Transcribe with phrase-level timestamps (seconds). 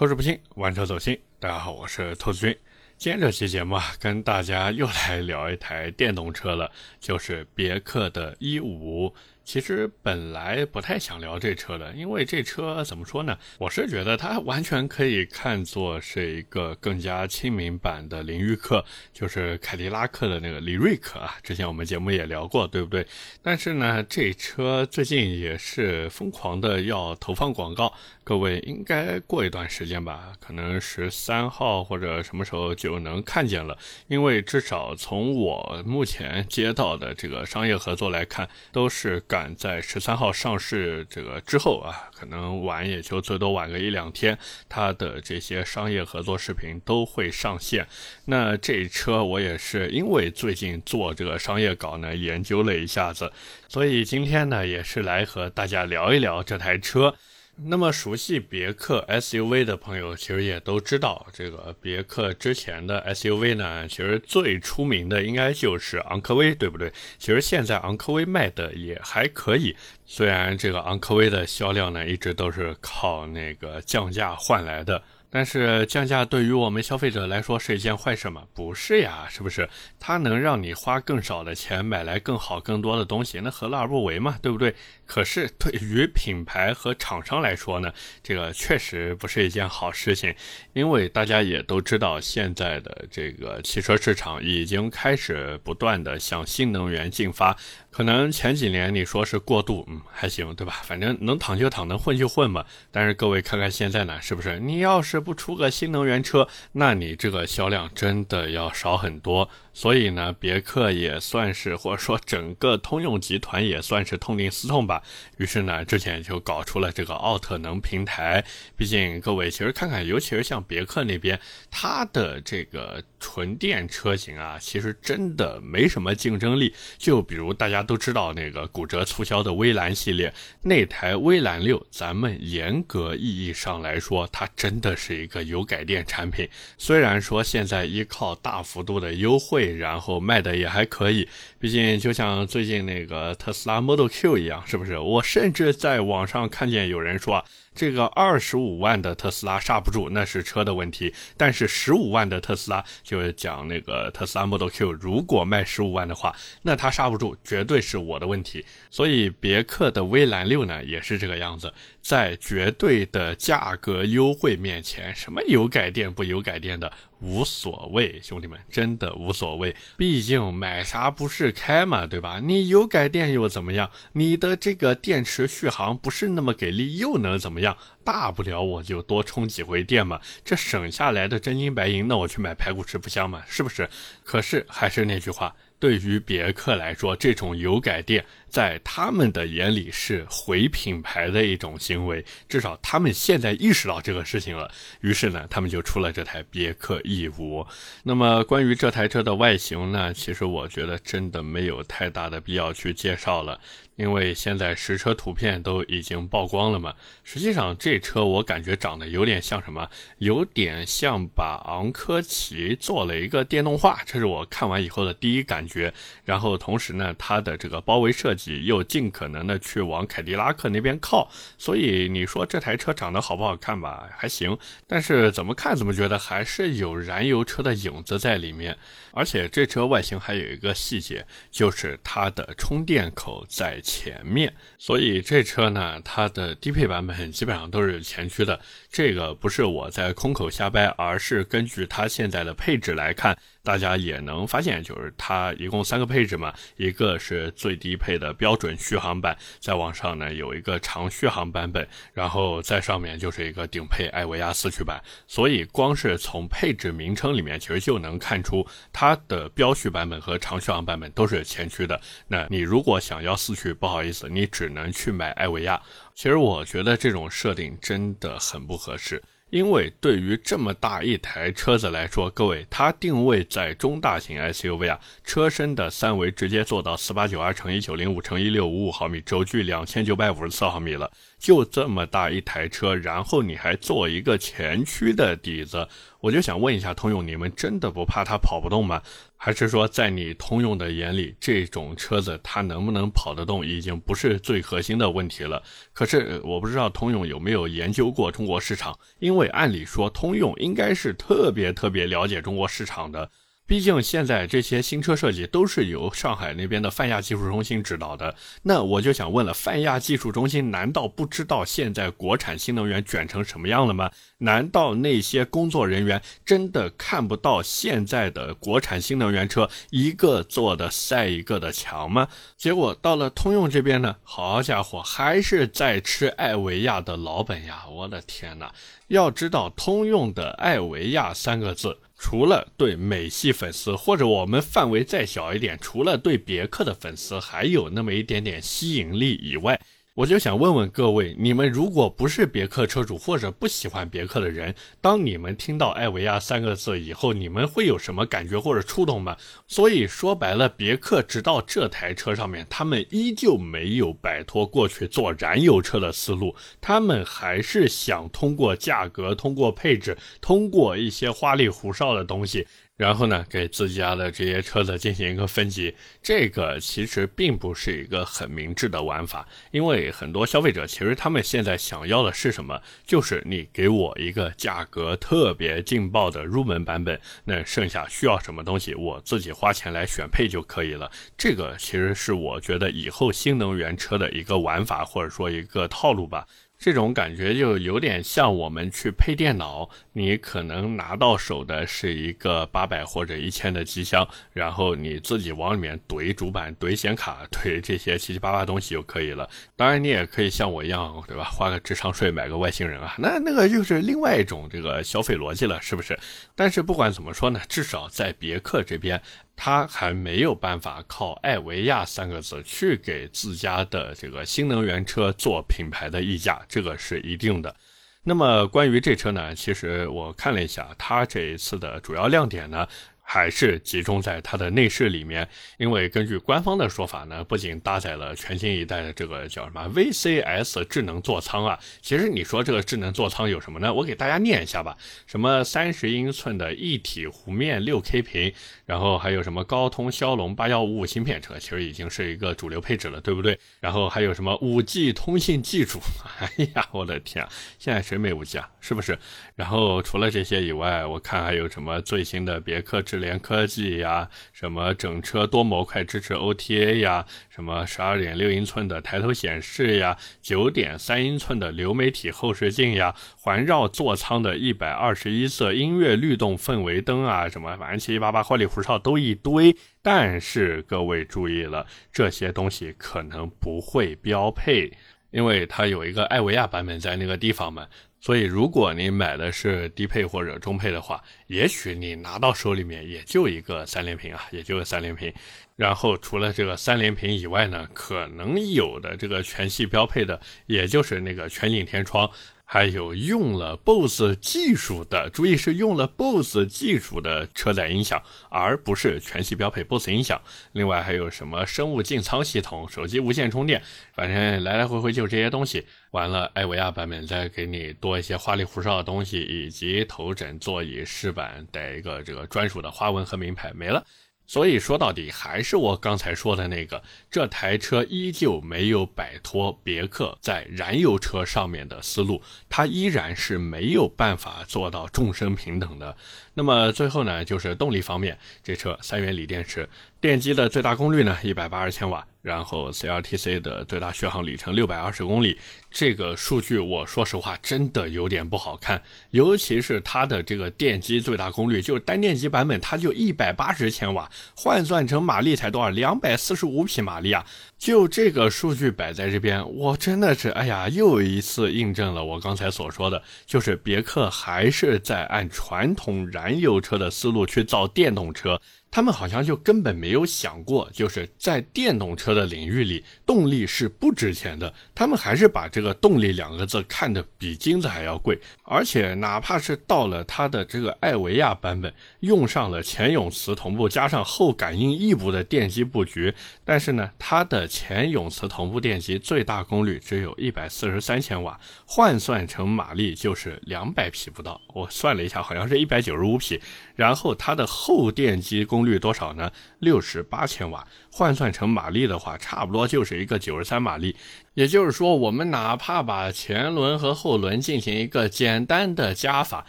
[0.00, 1.20] 透视不清，玩车走心。
[1.38, 2.58] 大家好，我是透视君。
[2.96, 9.14] 今天这期节目啊，跟大家又来聊一台电动车了，就是别克的一五。
[9.52, 13.36] 其实本来不太想聊这车的，因为这车怎么说呢？
[13.58, 21.36] 我是觉得它完全可以看作是一个更加亲民版的林域克，就是凯迪拉克的那个李瑞克啊。
[21.42, 23.04] 之前我们节目也聊过，对不对？
[23.42, 27.92] 但是呢，这车最近也是疯狂的要投放广告，
[28.22, 33.76] 各位应该过一段时间吧，可能十三号或者什么时候就能看见了。
[34.06, 39.39] 因为至少从我目前接到的这个商业合作来看，都是赶。
[39.56, 44.36] 在十三号上市这个之后啊，可能晚也就最多晚个一两天，
[44.68, 47.86] 它的这些商业合作视频都会上线。
[48.24, 53.32] 那这车我也是因为最近做这个商业稿呢，研究了一下子，
[53.68, 57.14] 所以今天呢也是来和大家聊一聊这台车。
[57.64, 66.92] 那么熟悉别克 SUV 的朋友，其实也都知道，这个别克之前的 SUV 呢，其实最出名的应该就是昂科威，对不对？
[67.18, 75.02] 其实现在昂科威卖的也还可以，虽然这个昂科威的销量呢，一直都是靠那个降价换来的。
[75.30, 78.42] 但是降价对于我们消费者来说是一件坏事吗？
[78.52, 79.68] 不是呀，是不是？
[79.98, 84.36] 它能让你花更少的钱买来更好、更多的东西，那何乐而不为嘛？
[84.42, 84.74] 对不对？
[85.06, 87.92] 可是对于品牌和厂商来说呢，
[88.22, 90.34] 这个确实不是一件好事情，
[90.72, 97.56] 因为大家也都知道，现在的这个汽车市场已经开始不断的向新能源进发。
[97.90, 100.80] 可能前几年你说是过渡，嗯，还行，对吧？
[100.84, 102.64] 反正能躺就躺，能混就混嘛。
[102.92, 104.60] 但是各位看看现在呢，是不是？
[104.60, 109.48] 你要是不出个新能源车，那你这个销量真的要少很多。
[109.80, 115.02] 所以呢，别克也算是，或者说整个通用集团也算是痛定思痛吧。
[115.38, 118.44] 于是呢，之前就搞出了这个奥特能平台。
[118.76, 126.74] 毕竟各位其实看看，尤其是像别克那边，它的这个纯电车型啊，其实真的没什么竞争力。
[126.98, 130.30] 就比如大家都知道那个骨折促销的威兰系列，
[130.60, 136.46] 那台威兰六，咱们严格意义上来说，它真的是一个油改电产品。
[136.76, 139.69] 虽然说现在依靠大幅度的优惠。
[139.78, 144.98] 然后卖的也还可以，毕竟就像最近那个特斯拉 Model Q 一样，是不是？
[144.98, 147.44] 我甚至在网上看见有人说。
[147.72, 151.14] 这个二十五万的特斯拉刹不住，那是车的问题。
[151.36, 158.64] 但是十五万的特斯拉，就是讲那个特斯拉 Model Q，如果卖十五万的话，那它刹不住，绝对是我的问题。
[158.90, 161.72] 所以别克的威兰六呢，也是这个样子，
[162.02, 169.74] 在绝对的价格优惠面前，什么油改电不油改电的无所谓，兄弟们真的无所谓。
[169.96, 172.40] 毕竟买啥不是开嘛，对吧？
[172.42, 173.88] 你油改电又怎么样？
[174.12, 177.59] 你的这个电池续航不是那么给力，又能怎么样？
[177.60, 183.42] 样大不了我就多充几回电嘛，这省下来的真金白银，那我去买排骨吃不香吗？
[183.48, 183.88] 是不是？
[184.24, 185.54] 可是还是那句话。
[185.78, 194.70] 对于别克来说，这种油改电在他们的眼里是毁品牌的一种行为，至少他们现在意识到这个事情了。
[195.00, 197.66] 于是呢，他们就出了这台别克 E5。
[198.02, 203.58] 那么关于这台车的外形呢，其实我觉得真的没有太大的必要去介绍了，
[204.00, 206.92] 因为现在实车图片都已经曝光了嘛。
[207.22, 209.88] 实际上这车我感觉长得有点像什么？
[210.18, 215.60] 有点像把昂科旗做了一个电动化，这是我看完以后的第一感。
[215.70, 215.94] 觉，
[216.24, 224.08] 然后同时呢，它的这个包围设计又尽可能的去往凯迪拉克那边靠，所以你说这台车长得好不好看吧？
[224.16, 228.76] 还行，但是怎么看怎么觉得还是有燃油车的影子在里面。
[229.12, 238.60] 而且这车外形还有一个细节，就是它的充电口在前面，所以这车呢，它的低配版本基本上都是前驱的。
[238.88, 243.36] 这个不是我在空口瞎掰，而是根据它现在的配置来看。
[243.62, 255.02] 大家也能发现，就是它一共三个配置嘛，一个是最低配的标准续航版，再往上呢有一个长续航版本，然后在上面就是一个顶配艾维亚四驱版。
[255.26, 262.00] 所以光是从配置名称里面，其实就能看出它的标续版本和长续航版本都是前驱的。
[262.28, 265.80] 那你如果想要四驱，不好意思，你只能去买艾维亚。
[266.14, 269.22] 其实我觉得这种设定真的很不合适。
[269.50, 281.10] 因为对于这么大一台车子来说，各位，它定位在中大型 SUV 啊，车身的三维直接做到四八九二乘一九零五乘一六五五毫米，轴距两千九百五十四毫米了。
[281.40, 285.88] 就这么大一台车，然后你还做一个前驱的底子，
[286.20, 289.00] 我就想问一下通用，你们真的不怕它跑不动吗？
[289.38, 295.62] 还是说在你通用的眼里，这种车子它能不能跑得动，已经不是最核心的问题了？
[295.94, 303.30] 可是我不知道通用有没有研究过中国市场，因为按理说通用应该是特别特别了解中国市场的。
[303.70, 308.34] 毕竟现在这些新车设计都是由上海那边的泛亚技术中心指导的，
[308.64, 314.10] 那我就想问了，泛亚技术中心难道不知道现在国产新能源卷成什么样了吗？
[314.40, 322.28] 难道那些工作人员真的看不到现在的国产新能源车一个做的赛一个的强吗？
[322.56, 327.84] 结果到了通用这边呢，好家伙，还是在吃艾维亚的老本呀！
[327.90, 328.72] 我的天哪，
[329.08, 331.98] 要知道通用的艾维亚三个字。
[332.22, 339.80] 除了对美系粉丝，或者我们范围再小一点，除了对别克的粉丝还有那么一点点吸引力以外。
[340.20, 349.34] 我就想问问各位，你们如果不是别克车主或者不喜欢别克的人，当你们听到艾维亚三个字以后，你们会有什么感觉或者触动吗？
[349.66, 362.66] 所以说白了，别克直到这台车上面，他们依旧没有摆脱过去做燃油车的思路，他们还是想通过价格、通过配置、通过一些花里胡哨的东西。
[363.00, 372.82] 然后呢，给自家的这些车子进行一个分级，这个其实并不是一个很明智的玩法，因为很多消费者其实他们现在想要的是什么？
[373.06, 381.10] 就是你给我一个价格特别劲爆的入门版本，那剩下需要什么东西，我自己花钱来选配就可以了。
[381.38, 386.46] 这个其实是我觉得以后新能源车的一个玩法，或者说一个套路吧。
[386.80, 399.46] 这种感觉就有点像我们去配电脑，你可能拿到手的是一个八百或者一千的机箱，然后你自己往里面怼主板、怼显卡、 怼这些七七八八东西就可以了。
[399.76, 401.44] 当然，你也可以像我一样，对吧？
[401.44, 406.18] 花个智商税买个外星人啊，那那个就是另外一种这个消费逻辑了，是不是？
[406.54, 409.20] 但是不管怎么说呢，至少在别克这边。
[409.62, 417.76] 他还没有办法靠“艾维亚”三个字去给自家的这个新能源车做品牌的溢价，这个是一定的。
[418.22, 422.88] 那么关于这车呢，其实我看了一下，它这一次的主要亮点呢。
[423.32, 425.48] 还是集中在它的内饰里面，
[425.78, 433.94] 因为根据官方的说法呢，不仅搭载了全新一代的这个叫什么 VCS 智能座舱啊，其实你说这个智能座舱有什么呢？
[433.94, 434.98] 我给大家念一下吧，
[435.28, 438.52] 什么三十英寸的一体弧面六 K 屏，
[438.84, 443.56] 然后还有什么高通骁龙八幺五五芯片，这其实已经是一个主流配置了，对不对？
[443.78, 446.00] 然后还有什么五 G 通信技术？
[446.40, 447.48] 哎呀，我的天啊，
[447.78, 448.68] 现在谁没五 G 啊？
[448.80, 449.16] 是不是？
[449.54, 469.76] 然后除了这些以外，我看还有什么最新的别克智联科技呀，什么整车多模块支持 OTA 呀，什么十二点六英寸的抬头显示呀，九点三英寸的流媒体后视镜呀，环绕座舱的一百二十一色音乐律动氛围灯啊，什么反正七七八八花里胡哨都一堆。
[470.02, 474.90] 但是各位注意了，这些东西可能不会标配，
[475.30, 477.86] 因为它有一个艾维亚版本在那个地方嘛。
[478.20, 485.32] 所以，如果你买的是低配或者中配的话，也许你拿到手里面也就一个三连屏啊，也就个三连屏。
[485.74, 492.30] 然后除了这个三连屏以外呢，可能有的这个全系标配的，也就是那个全景天窗。
[492.72, 500.40] 还有用了 BOSS 技术的，注意是用了 BOSS 技术的车载音响，而不是全系标配 BOSS 音响。
[500.70, 503.82] 另外还有什么生物进舱系统、手机无线充电，
[504.14, 505.84] 反正来来回回就这些东西。
[506.12, 514.06] 完了，艾维亚版本再给你多一些花里胡哨的东西，以及头枕、座椅、饰板带一个这个专属的花纹和名牌，没了。
[514.50, 526.16] 所以说到底还是我刚才说的那个，这台车依旧没有摆脱别克在燃油车上面的思路，它依然是没有办法做到众生平等的。
[526.54, 529.88] 那么最后呢，就是动力方面，这车三元锂电池，
[530.20, 532.26] 电机的最大功率呢一百八十千瓦。
[532.42, 535.58] 然后 CLTC 的最大续航里程六百二十公里，
[535.90, 545.90] 这个数据我说实话真的有点不好看，尤其是它的这个电机最大功率，就是单电机版本它就一百八十千瓦，换算成马力才多少？
[545.90, 547.44] 两百四十五匹马力啊！
[547.78, 558.60] 就这个数据摆在这边，我真的是哎呀，又一次印证了我刚才所说的，就是别克还是在按传统燃油车的思路去造电动车。
[558.90, 564.74] 他们好像就根本没有想过，就是在电动车的领域里，动力是不值钱的。
[564.94, 584.60] 他们还是把这个动力两个字看得比金子还要贵，而且哪怕是到了它的这个艾维亚版本，用上了前永磁同步加上后感应异步的电机布局，但是呢，它的前永磁同步电机最大功率只有一百四十三千瓦，换算成马力就是两百匹不到。
[584.74, 586.60] 我算了一下，好像是一百九十五匹。
[586.96, 589.52] 然后它的后电机功功率多少呢？
[589.80, 594.16] 六十八千瓦，换算成马力的话，差不多就是一个九十三马力。
[594.54, 599.66] 也就是说，我们哪怕把前轮和后轮进行一个简单的加法，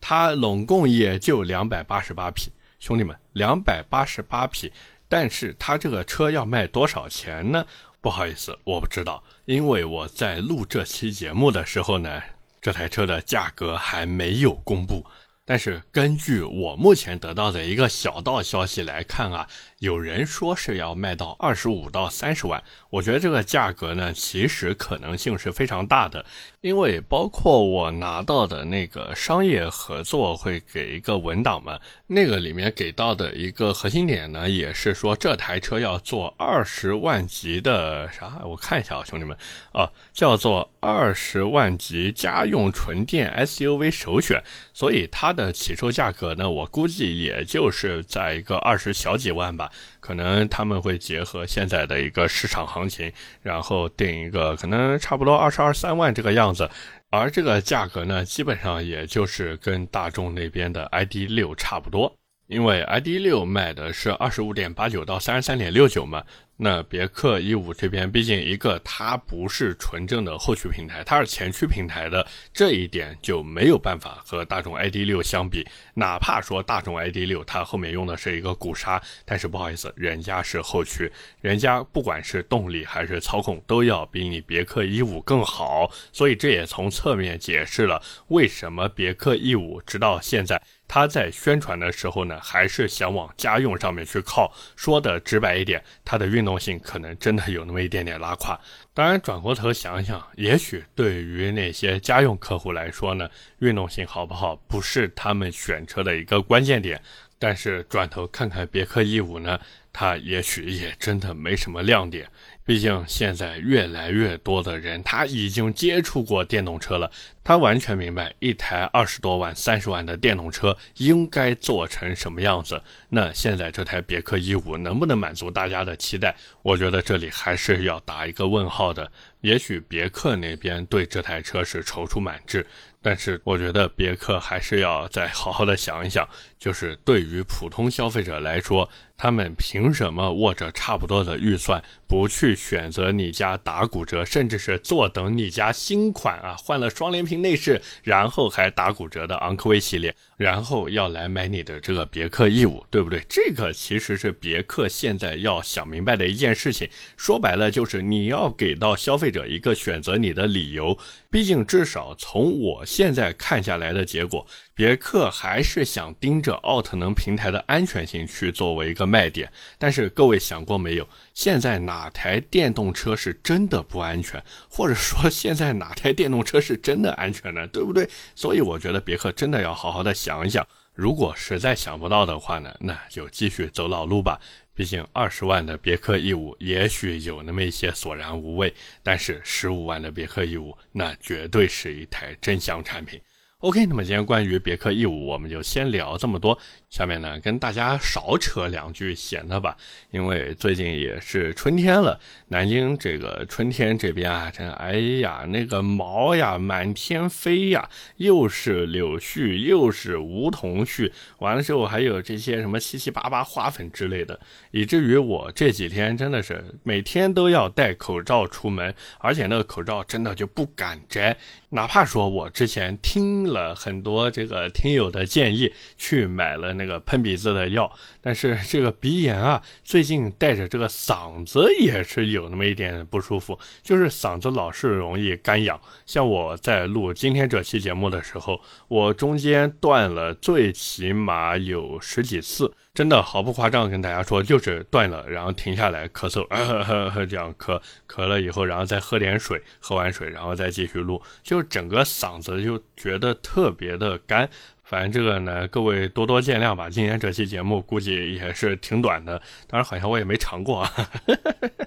[0.00, 2.50] 它拢共也就两百八十八匹。
[2.80, 4.72] 兄弟们，两百八十八匹，
[5.08, 7.64] 但是它这个车要卖多少钱呢？
[8.00, 12.20] 不好意思，我不知道，因为我在录这期节目的时候呢，
[12.60, 15.06] 这台车的价格还没有公布。
[15.50, 19.48] 但是根据我目前得到的一个小道消息来看啊，
[19.80, 22.62] 有人说是要卖到二十五到三十万。
[22.90, 26.24] 我觉得这个价格呢，其实可能性是非常大的，
[26.60, 38.42] 因为包括我拿到的那个商业合作会给一个文档嘛，那个里面给到的一个核心点呢，也是说这台车要做二十万级的啥？
[38.44, 39.36] 我看一下啊，兄弟们
[39.72, 44.42] 啊，叫做二十万级家用纯电 SUV 首选，
[44.74, 45.50] 所以它的。
[45.60, 49.69] 起售价格呢，我估计也就是在一个二十小几万吧，
[50.00, 53.12] 可能他们会结合现在的一个市场行情，
[53.42, 56.68] 然后定一个可能差不多二十二三万这个样子，
[57.10, 62.19] 而这个价格呢，基本上也就是跟大众那边的 ID 六差不多，
[62.50, 66.24] 因为 ID 六卖的是二十五点八九到三十三点六九嘛。
[66.62, 75.66] 那别克一五这边，毕竟一个它不是纯正的后驱平台，它是前驱平台的，这一点就没有办法和大众 ID 六相比。
[75.94, 90.60] 哪怕说大众 ID 六它后面用的是一个鼓刹，但是不好意思，人家是后驱，人家不管是动力还是操控都要比你别克一五更好，所以这也从侧面解释了为什么别克一五直到现在。
[90.92, 94.52] 他在宣传的时候呢，还是想往家用上面去靠。
[94.74, 98.58] 说的直白一点，它的运动性可能真的有那么一点点拉垮。
[98.92, 103.30] 当然，转过头想想，也许对于那些家用客户来说呢，
[103.60, 107.00] 运动性好不好不是他们选车的一个关键点。
[107.40, 109.58] 但是转头看看别克 E 五呢，
[109.92, 112.28] 它也许也真的没什么亮点。
[112.64, 117.10] 毕竟现在越来越多的人他已经接触过电动车了，
[117.42, 122.80] 他完全明白一台二十多万、三十万的电动车应该做成什么样子。
[123.08, 126.36] 那现在这台别克 E 五能不能满足大家的期待？
[126.62, 129.10] 我觉得这里还是要打一个问号的。
[129.40, 132.64] 也许别克那边对这台车是踌躇满志，
[133.02, 136.28] 但是我觉得别克还是要再好好的想一想，
[136.60, 138.88] 就是对于普通消费者来说。
[139.22, 153.22] 他们凭什么握着差不多的预算，不去选择你家打骨折，甚至是坐等你家新款啊，换了双联屏内饰，然后还打骨折的昂科威系列，然后要来买你的这个别克 E 五，对不对？
[153.28, 156.88] 这个其实是别克现在要想明白的一件事情。
[157.18, 160.96] 说白了，就是你要给到消费者一个选择你的理由。
[161.30, 164.46] 毕竟，至少从我现在看下来的结果。
[164.80, 171.06] 别克还是想盯着奥特能平台的安全性去作为一个卖点，但是各位想过没有？
[171.34, 177.66] 现在哪台电动车是真的不安全，或者说现在哪台电动车是真的安全呢？
[177.66, 178.08] 对不对？
[178.34, 180.66] 所以我觉得别克真的要好好的想一想。
[180.94, 184.40] 如果实在想不到的话呢，那就继续走老路吧。
[184.74, 188.72] 毕竟二十万的别克 E 五也许有那么一些索然无味，
[189.02, 193.20] 但是十五万的别克 E 五那绝对是一台真香产品。
[193.60, 196.58] OK，那么今天关于别克 E 五，我们就先聊这么多。
[196.88, 199.76] 下面呢，跟大家少扯两句闲的吧，
[200.10, 207.86] 因为最近也是春天了，南京这个春天这边啊，真哎呀，那个毛呀满天飞呀，
[208.16, 214.40] 又是柳絮，又是梧桐絮，完了之后还有这些什么七七八八花粉之类的，
[214.70, 221.36] 以至于我这几天真的是每天都要戴口罩出门，而且那个口罩真的就不敢摘，
[221.68, 226.70] 哪怕说我之前听了很多这个听友的建议，去买了。
[226.80, 227.92] 那个喷鼻子的药，
[228.22, 235.78] 但是这个鼻炎啊，最近带着这个嗓子也是有那么一点不舒服，就是嗓子老是容易干痒。
[236.06, 242.72] 像我在录今天这期节目的时候，我中间断了最起码有十几次。
[242.92, 246.44] 真的毫不夸张，跟大家说，就是断了，然后停下来咳嗽，
[247.26, 254.48] 这样咳咳了以后，然后再喝点水，喝完水，然后再继续录，就整个嗓子就觉得特别的干。
[254.82, 256.90] 反正这个呢，各位多多见谅吧。
[256.90, 260.90] 今天这期节目估计也是挺短的，当然好像我也没尝过啊。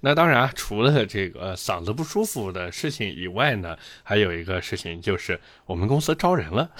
[0.00, 6.70] 那当然，除了这个嗓子不舒服的事情以外呢，还有一个事情就是我们公司招人了。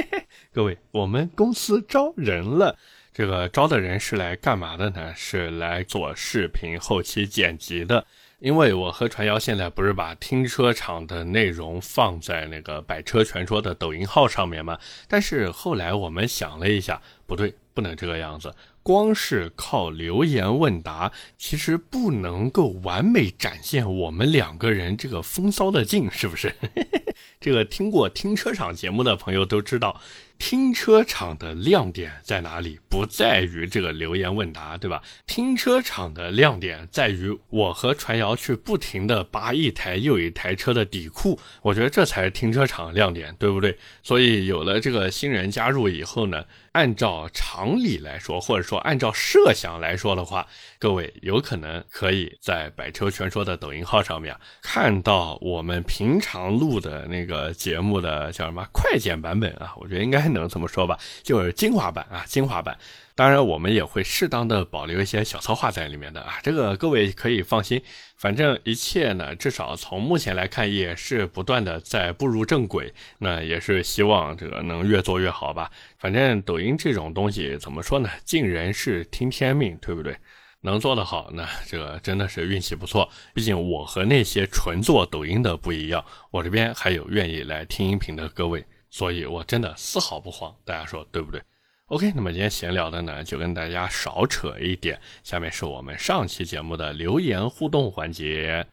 [0.52, 2.76] 各位，我们公司招人了。
[3.12, 5.14] 这个招的人是来干嘛的呢？
[5.16, 8.04] 是来做视频后期剪辑的。
[8.40, 14.78] 因为我和传谣现在不是把停车场的内容放在那个百车全说的抖音号上面吗？
[15.08, 18.54] 但是后来我们想了一下，不对，不能这个样子。
[18.84, 26.54] 光是靠留言问答，其实不能够完美展现我们两个人这个风骚的劲，是不是？
[27.40, 30.00] 这个听过停车场节目的朋友都知道。
[30.46, 32.78] 停车场的亮点在哪里？
[32.90, 35.02] 不在于这个留言问答，对吧？
[35.26, 43.78] 停车场的亮点在于我和传谣去不停的扒一台又一台车的底库，我觉得这才是停车场亮点，对不对？
[44.02, 50.46] 所以有了这个新人加入以后呢，按照常理来说，或者说按照设想来说的话，
[50.78, 59.72] 各位有可能可以在百车全说的抖音号上面看到我们平常录的那个节目的叫什么快剪版本啊？
[59.78, 60.33] 我觉得应该。
[60.34, 62.76] 能这么说吧，就是精华版啊，精华版。
[63.16, 67.80] 当然，我们也会适当的保留一些小策划在里面的啊，这个各位可以放心。
[68.16, 72.92] 反正一切呢，至少从目前来看，也是不断的在步入正轨。
[73.18, 75.70] 那也是希望这个能越做越好吧。
[75.96, 78.10] 反正抖音这种东西怎么说呢？
[78.24, 80.16] 尽人事听天命，对不对？
[80.62, 83.08] 能做得好，那这个真的是运气不错。
[83.32, 88.64] 毕竟我和那些纯做抖音的不一样，我这边还有愿意来听音频的各位。
[88.94, 91.42] 所以，我真的丝毫不慌，大家说对不对
[91.86, 95.00] ？OK，那么今天闲聊的呢，就跟大家少扯一点。
[95.24, 98.64] 下面是我们上期节目的留言互动环节。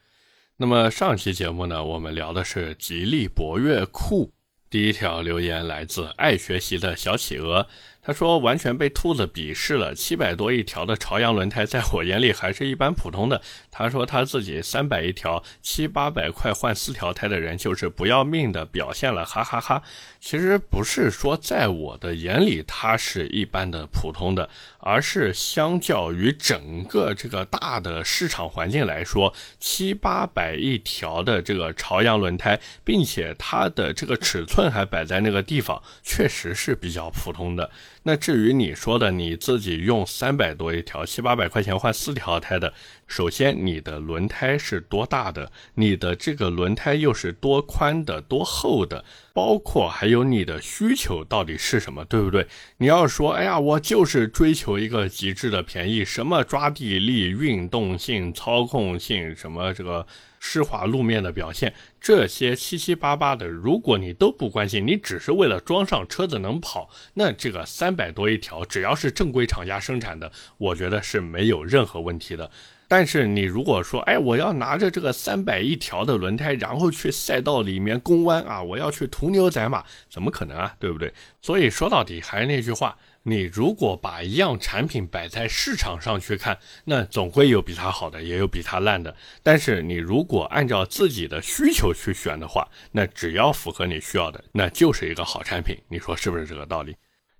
[0.58, 4.32] 那么上期节目呢，我们聊的是吉利博越酷。
[4.70, 7.66] 第一条留言来自爱学习的小企鹅。
[8.03, 13.39] 他说：“完全被兔子鄙视了，七百多一条的朝阳轮胎，在我眼里还是一般普通的。”
[13.70, 19.84] 他说：“他自己三百一条，七八百块换四条胎的人，就是不要命的表现了，哈哈哈。”
[20.20, 37.70] 其实不是说在我的眼里它是一般的普通的，而是相较于整个这个大的市场环境来说，七八百一条的这个朝阳轮胎，并且它的这个尺寸还摆在那个地方，确实是比较普通的。
[38.03, 42.74] 那至于你说的你自己用三百多一条七八百块钱换四条胎的，
[43.08, 52.48] 首先你的轮胎是多大的，你的这个轮胎又是多宽的多厚的，包括还有你的需求到底是什么，对不对？
[52.77, 60.07] 你要说，哎呀，我就是追求一个极致的便宜，什么抓地力、运动性、操控性，什么这个。
[60.44, 72.50] 湿滑路面的表现，这些七七八八的，如果你都不关心，你只是为了装上车子能跑，那这个三百多一条，只要是正规厂家生产的，我觉得是没有任何问题的。
[72.88, 80.75] 但是你如果说，哎，我要拿着这个三百一条的轮胎，然后去赛道里面攻弯啊，我要去屠牛宰马，怎么可能啊？
[80.80, 81.14] 对不对？
[81.40, 82.98] 所以说到底还是那句话。
[83.24, 89.16] 你如果把一样产品摆在市场上去看，那总会有比它好的，也有比它烂的。
[89.44, 95.77] 但是你如果按照自己的需求去选的话，那只要符合你需要的，那就是一个好产品。
[95.88, 96.96] 你说是不是这个道理？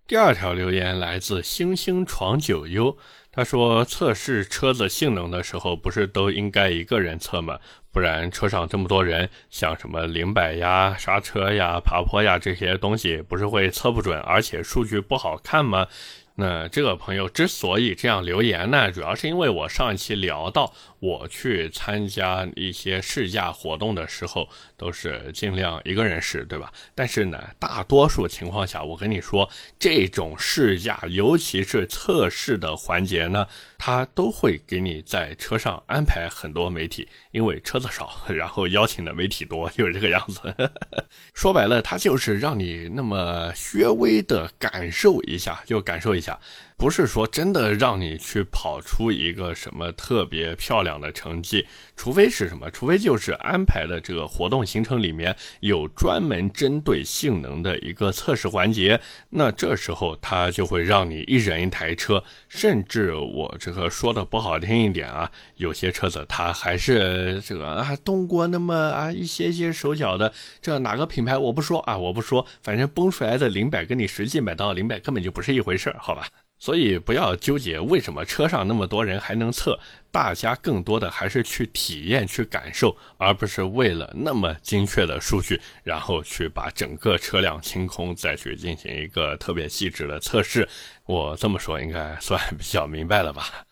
[0.08, 2.98] 第二条留言来自星星闯九幽，
[3.34, 7.60] 他说测试车子性能的时候，不是都应该一个人测吗？
[7.90, 15.88] 不然车上这么多人，像什么零百呀、刹车呀、爬坡呀这些东西，不是会测不准，而且数据不好看吗？
[16.36, 20.74] 那这个朋友之所以这样留言呢，主要是因为我上一期聊到。
[21.02, 26.72] 我去参加一些试驾活动的时候，都是尽量一个人试，对吧？
[26.94, 33.48] 但是呢，大多数情况下，我跟你说，这种试驾，尤其是测试的环节呢，
[33.80, 40.54] 他都会给你在车上安排很多媒体，因为车子少，然后邀请的媒体多，就是这个样子。
[41.34, 46.40] 说白了，他就是让你那么稍微的感受一下，就感受一下。
[46.78, 59.00] 不是说真的让你去跑出一个什么特别漂亮的成绩，除非是什么，除非就是安排的这个活动行程里面有专门针对性能的一个测试环节，
[59.30, 76.28] 那这时候他就会让你一人一台车，甚至我这个说的不好听一点啊，有些车子它还是这个啊动过那么啊一些些手脚的，这哪个品牌我不说啊，我不说，反正崩出来的零百跟你实际买到的零百根本就不是一回事儿，好吧？
[76.62, 79.80] 所以不要纠结为什么车上那么多人还能测，
[80.12, 90.70] 大家更多的还是去体验、去感受，而不是为了那么精确的数据，然后去把整个车辆清空，再去进行一个特别细致的测试。
[91.08, 93.66] 我这么说应该算比较明白了吧？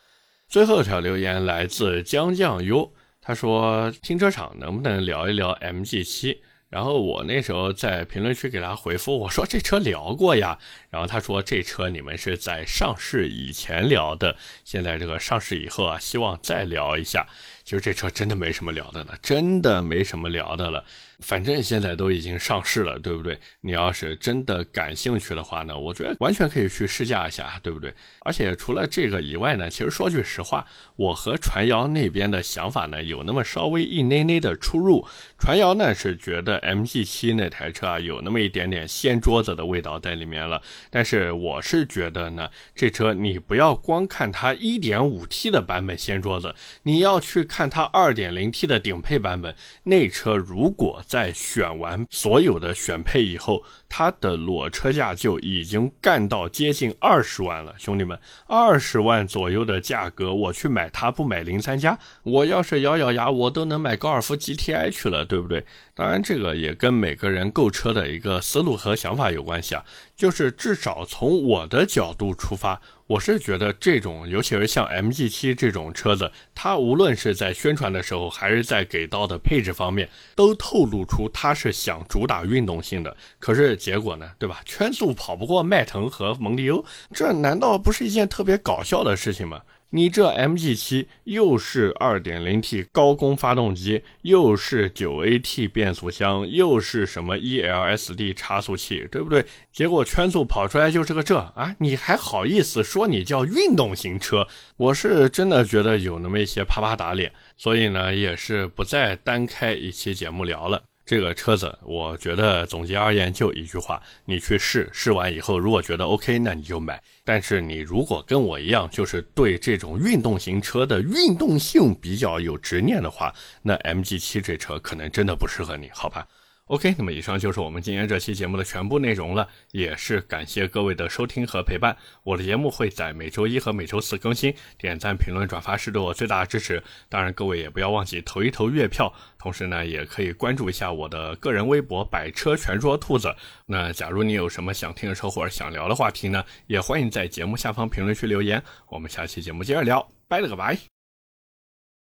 [0.47, 10.57] 最后一条留言来自江酱优，他说：“停车场能不能聊一聊 MG 七？”然后我那时候在评论区给他回复，我说这车聊过呀。
[10.89, 17.27] 然后他说这车你们是在上市以前聊的，现在这个上市以后啊，希望再聊一下。
[17.63, 20.85] 其实这车真的没什么聊的了，真的没什么聊的了。
[21.19, 23.37] 反正现在都已经上市了，对不对？
[23.61, 27.93] 你要是真的感兴趣的话呢，我觉得完全可以去试驾一下，对不对？
[28.21, 35.05] 而且除了这个以外呢，其实说句实话，我和传谣那边的想法呢，有那么稍微一内内的出入。
[35.37, 49.53] 传谣呢是觉得 MG7 那台车啊，有那么一点点掀桌子的味道在里面了，但是我是觉得呢，这车你不要光看它 1.5T 的版本掀桌子，你要去看它 2.0T 的顶配版本，
[49.83, 65.65] 那车如果在选完所有的选配以后，它的裸车价就已经干到接近二十万了，兄弟们，二十万左右的价格，我去买它不买零三加，我要是咬咬牙，我都能买高尔夫 GTI 去了，对不对？
[65.95, 69.83] 当然，这个也跟每个人购车的一个思路和想法有关系啊。
[70.19, 83.15] 就是至少从我的角度出发，我是觉得这种，尤其是像 MG 七这种车子，它无论是在宣传的时候，还是在给到的配置方面，都透露出它是想主打运动性的。
[83.39, 84.59] 可是结果呢，对吧？
[84.65, 89.61] 圈速跑不过迈腾和蒙迪欧，这难道不是一件特别搞笑的事情吗？
[89.91, 99.43] 你这 MG7 又是 2.0T 高功发动机，又是 9AT 变速箱，又是什么 ELSD 差速器，对不对？
[99.73, 101.75] 结果圈速跑出来就是个这啊！
[101.79, 104.47] 你还好意思说你叫运动型车？
[104.77, 110.83] 我是真的觉得有那么一些啪啪打脸，所以呢，也是不再单开一期节目聊了。
[111.09, 117.01] 这个车子，我觉得总结而言就一句话：你去试试完以后，如果觉得 OK，那你就买。
[117.25, 126.27] 但是你如果跟我一样，就是对这种运动型车的运动性比较有执念的话，那 MG 七这车可能真的不适合你，好吧
[126.69, 131.97] ？OK，那么以上就是我们今天这期节目的全部内容了，也是感谢各位的收听和陪伴。
[132.23, 136.81] 我的节目会在每周一和每周四更新，点赞、评论、转发是对我最大的支持。
[137.09, 143.35] 当然，各位也不要忘记投一投月票，同时呢，也可以关注一下我的个人微博“百车全说兔子”。
[143.65, 148.63] 那假如你有什么想听的车或者想聊的话题呢，也欢迎在节目下方评论区留言。
[148.89, 150.98] 我们下期节目接着聊，拜了个拜。